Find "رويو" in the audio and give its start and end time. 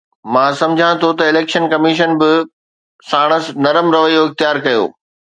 3.95-4.21